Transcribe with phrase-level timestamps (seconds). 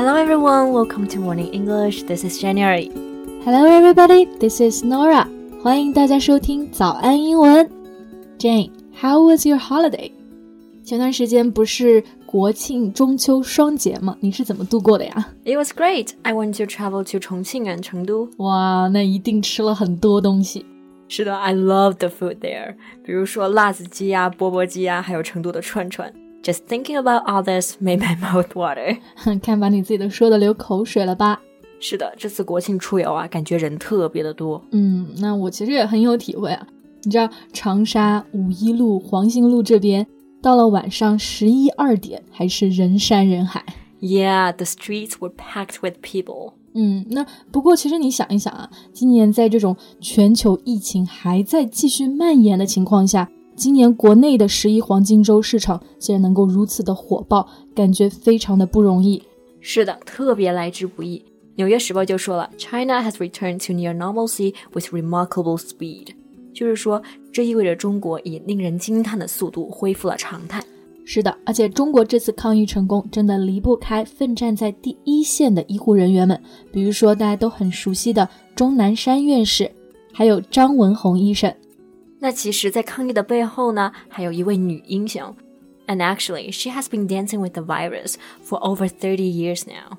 [0.00, 2.04] Hello everyone, welcome to Morning English.
[2.04, 2.90] This is January.
[3.44, 5.26] Hello everybody, this is Nora.
[5.62, 7.68] 欢迎大家收听早安英文。
[8.38, 8.70] Jane,
[9.00, 10.12] how was your holiday?
[10.84, 14.16] 前段时间不是国庆中秋双节吗？
[14.20, 15.28] 你是怎么度过的呀？
[15.44, 16.10] It was great.
[16.22, 18.28] I went to travel to 重庆 and 成都。
[18.38, 20.64] 哇，那一定吃了很多东西。
[21.08, 22.74] 是的，I love the food there。
[23.04, 26.12] 比如说辣子鸡呀、钵钵鸡呀，还有成都的串串。
[26.43, 28.97] Just thinking about all this made my mouth water。
[29.41, 31.39] 看把你自己都说的流口水了吧？
[31.79, 34.61] 是的，这次国庆出游啊，感觉人特别的多。
[34.71, 36.67] 嗯，那我其实也很有体会啊。
[37.03, 40.05] 你知道长沙五一路、黄兴路这边，
[40.41, 43.63] 到了晚上十一二点还是人山人海。
[43.99, 46.53] Yeah, the streets were packed with people.
[46.73, 53.29] 嗯，那不过其实你想一想啊，今年在这种全球疫情还在继续蔓延的情况下。
[53.55, 59.21] 今年国内的十一黄金周市场竟然能够如此的火爆，感觉非常的不容易。
[59.59, 61.23] 是的，特别来之不易。
[61.55, 66.07] 纽约时报就说了，China has returned to near normalcy with remarkable speed，
[66.53, 70.63] 就是说这意味着中国以令人惊叹的速度恢复了常态。
[71.03, 79.69] 是的，而且中国这次抗疫成功，真的离不开奋战在第一线的医护人员们，比如说大家都很熟悉的钟南山院士，
[80.13, 81.53] 还有张文宏医生。
[82.23, 85.35] 那其实，在抗疫的背后呢，还有一位女英雄。
[85.87, 88.13] And actually, she has been dancing with the virus
[88.47, 89.97] for over thirty years now.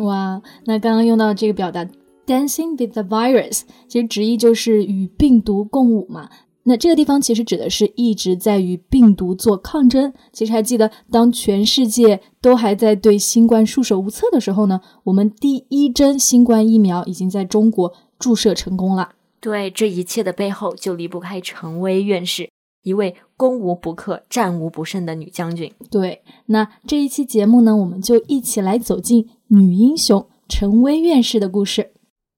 [0.00, 1.84] 哇，那刚刚用到这个表达
[2.24, 6.30] “dancing with the virus”，其实直译就是与病毒共舞嘛。
[6.62, 10.12] 那这个地方其实指的是一直在与病毒做抗争。
[10.32, 19.10] 其实还记得，当全世界都还在对新冠束手无策的时候呢，我们第一针新冠疫苗已经在中国注射成功了。
[19.44, 22.48] 对这一切的背后，就离不开陈薇院士，
[22.82, 25.70] 一位攻无不克、战无不胜的女将军。
[25.90, 31.90] 对，那这一期节目呢，我们就一起来走进女英雄陈薇院士的故事。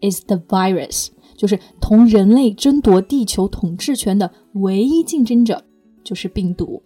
[0.00, 5.64] is the virus，就是同人类争夺地球统治权的唯一竞争者
[6.02, 6.82] 就是病毒。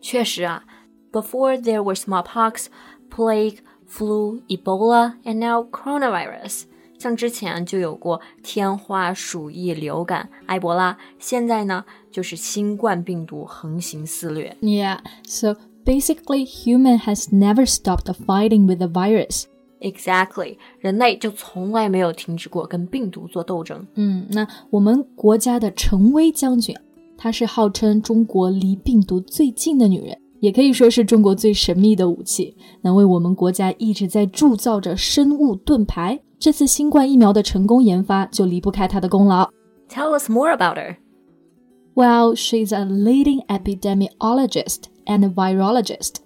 [0.00, 0.64] 确实啊，
[1.12, 2.66] Before there were smallpox,
[3.10, 6.64] plague, flu, Ebola, and now coronavirus。
[6.98, 14.56] 像之前就有过天花、鼠疫、流感、埃博拉，现在呢就是新冠病毒横行肆虐。
[14.62, 19.44] Yeah, so basically, human has never stopped fighting with the virus.
[19.81, 23.85] Exactly，人类就从来没有停止过跟病毒做斗争。
[23.95, 26.75] 嗯，那我们国家的陈薇将军，
[27.17, 36.19] 她是号称中国离病毒最近的女人，也可以说是中国最神秘的武器，能为我们国家一直在铸造着生物盾牌。
[36.37, 39.49] 这次新冠疫苗的成功研发就离不开她的功劳。
[39.89, 40.97] Tell us more about her.
[41.95, 46.20] Well, she's a leading epidemiologist and a virologist.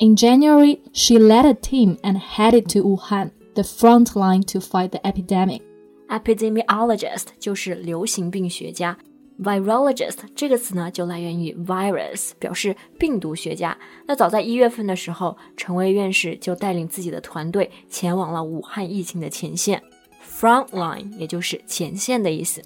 [0.00, 4.90] In January, she led a team and headed to Wuhan, the front line to fight
[4.90, 5.62] the epidemic.
[6.08, 8.96] Epidemiologist 就是流行病学家，
[9.42, 13.76] virologist 这个词呢就来源于 virus，表示病毒学家。
[14.06, 19.82] 那早在一月份的时候，陈薇院士就带领自己的团队前往了武汉疫情的前线，
[20.24, 22.62] front line 也就是前线的意思。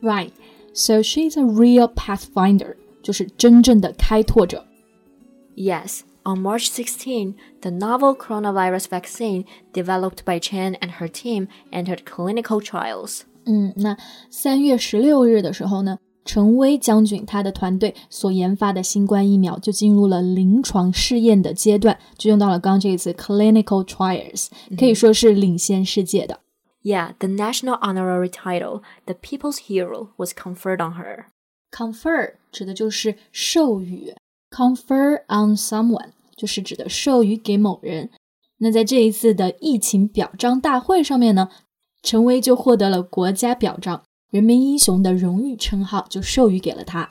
[0.00, 0.30] Right,
[0.72, 4.66] so she's a real pathfinder，就是真正的开拓者。
[5.54, 6.00] Yes.
[6.24, 12.60] On March 16, the novel coronavirus vaccine developed by Chen and her team entered clinical
[12.60, 13.22] trials.
[13.46, 13.96] 嗯，那
[14.28, 26.40] 三月十六日的时候呢，陈薇将军他的团队所研发的新冠疫苗就进入了临床试验的阶段，就用到了刚刚这个词 clinical trials，可以说是领先世界的。
[26.82, 31.24] Yeah, the national honorary title, the People's Hero, was conferred on her.
[31.72, 34.14] Confer 指的就是授予
[34.55, 38.09] ，confer on someone 就是指的授予给某人。
[38.59, 41.49] 那在这一次的疫情表彰大会上面呢，
[42.01, 47.09] 陈薇就获得了国家表彰“人民英雄”的荣誉称号，就授予给了他。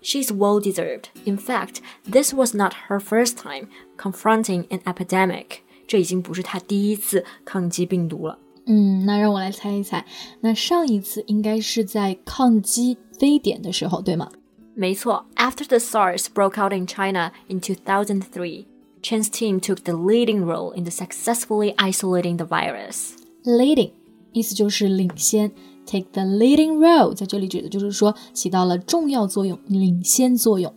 [0.00, 1.04] She's well deserved.
[1.24, 1.80] In fact,
[2.10, 3.68] this was not her first time
[3.98, 5.58] confronting an epidemic.
[5.86, 8.38] 这已经不是她第一次抗击病毒了。
[8.66, 10.06] 嗯，那让我来猜一猜，
[10.40, 14.30] 那上一次应该是在抗击非典的时候，对吗？
[14.77, 18.65] 没错，After the SARS broke out in China in 2003,
[19.01, 23.15] Chen's team took the leading role in the successfully isolating the virus.
[23.43, 23.91] Leading
[24.31, 25.51] 意思就是领先，
[25.85, 30.73] take the leading role 在这里指的就是说起到了重要作用、领先作用。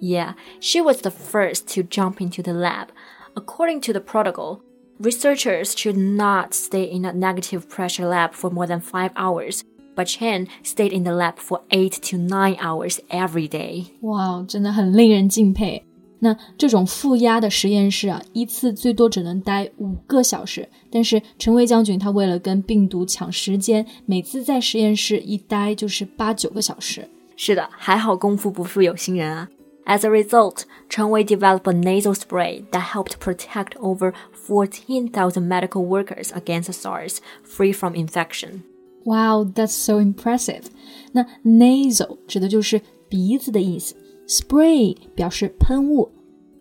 [0.00, 2.88] Yeah, she was the first to jump into the lab.
[3.34, 4.60] According to the protocol,
[5.00, 9.62] researchers should not stay in a negative pressure lab for more than five hours.
[9.96, 13.86] But Chen stayed in the lab for eight to nine hours every day.
[14.00, 15.84] 哇，真的很令人敬佩。
[16.20, 20.68] 那这种负压的实验室啊，一次最多只能待五个小时。
[20.90, 27.08] 但是陈薇将军他为了跟病毒抢时间，每次在实验室一待就是八九个小时。
[27.36, 29.48] 是的，还好功夫不负有心人啊。
[29.86, 34.12] As a result, Chen Wei developed a nasal spray that helped protect over
[34.46, 38.60] 14,000 medical workers against SARS, free from infection.
[39.05, 40.63] Wow, that's so impressive.
[41.11, 43.95] 那 nasal 指的就是鼻子的意思
[44.27, 46.11] ，spray 表示喷雾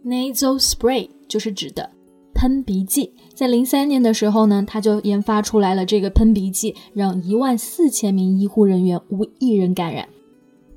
[0.04, 1.90] ，nasal spray 就是指的
[2.34, 3.12] 喷鼻剂。
[3.34, 10.08] 在零三年的时候呢，他就研发出来了这个喷鼻剂，让一万四千名医护人员无一人感染。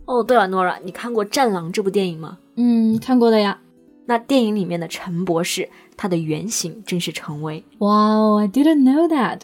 [0.06, 2.40] 哦，对了，Nora，你看过《战狼》这部电影吗？
[2.56, 3.60] 嗯，看过的呀。
[4.06, 7.62] 那电影里面的陈博士，他的原型正是陈威。
[7.78, 9.42] Wow, I didn't know that.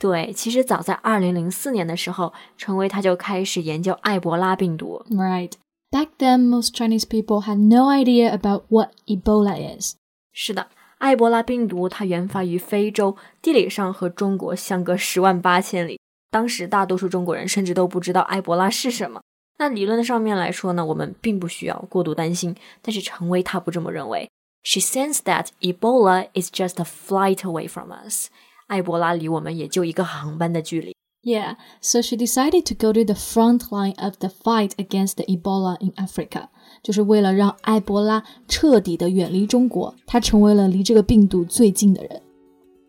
[0.00, 5.02] 对，其实早在二零零四年的时候，陈薇他就开始研究埃博拉病毒。
[5.10, 5.52] Right.
[5.90, 9.94] Back then, most Chinese people had no idea about what Ebola is.
[10.32, 10.66] 是的，
[10.98, 15.98] 埃博拉病毒它原发于非洲，地理上和中国相隔十万八千里。
[16.30, 19.22] 当时大多数中国人甚至都不知道埃博拉是什么。
[19.58, 22.54] 那理论的上面来说呢，我们并不需要过度担心。
[22.82, 24.28] 但是陈薇她不这么认为。
[24.62, 28.28] She sensed that Ebola is just a flight away from us.
[28.70, 30.94] 埃博拉离我们也就一个航班的距离。
[31.22, 35.76] Yeah, so she decided to go to the front line of the fight against the Ebola
[35.80, 36.48] in Africa，
[36.84, 42.22] 就是为了让埃博拉彻底的远离中国，她成为了离这个病毒最近的人。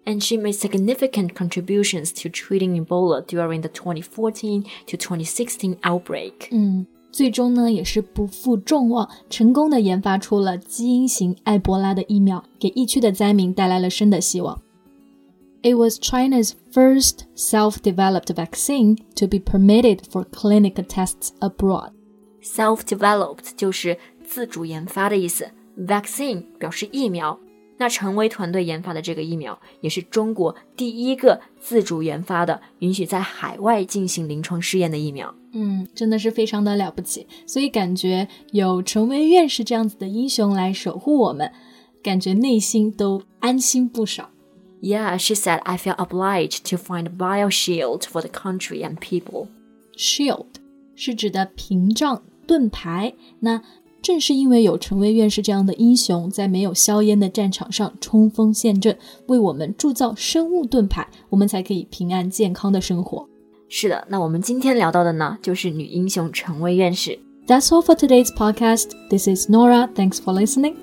[0.06, 6.34] And she made significant contributions to treating Ebola during the 2014 to 2016 outbreak.
[6.52, 14.62] 嗯，最终呢也是不负众望，成功的研发出了基因型埃博拉的疫苗，给疫区的灾民带来了生的希望。
[15.65, 21.93] It was China's first self-developed vaccine to be permitted for clinical tests abroad.
[22.43, 25.49] Self-developed 就是自主研发的意思
[25.79, 27.39] ，vaccine 表示疫苗。
[27.79, 35.33] 那陈薇团队研发的这个疫苗，也是中国第一个自主研发的、允许在海外进行临床试验的疫苗。
[35.53, 37.27] 嗯，真的是非常的了不起。
[37.47, 41.53] 所以感觉有陈薇院士这样子的英雄来守护我们，
[42.03, 44.32] 感觉内心都安心不少。
[44.82, 49.48] Yeah, she said, I feel obliged to find a bio shield for the country and people.
[49.96, 50.46] Shield
[50.96, 53.14] 是指的屏障、盾牌。
[53.40, 53.62] 那
[54.02, 58.96] 正是因为有陈薇院士这样的英雄，在没有硝烟的战场上冲锋陷阵，
[59.26, 63.28] 为我们铸造生物盾牌，我们才可以平安健康的生活。
[63.68, 67.18] 是的，那我们今天聊到的呢，就是女英雄陈薇院士。
[67.48, 68.92] That's all for today's podcast.
[69.10, 69.90] This is Nora.
[69.94, 70.76] Thanks for listening.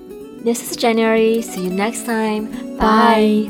[0.43, 1.41] This is January.
[1.41, 2.49] See you next time.
[2.77, 3.49] Bye.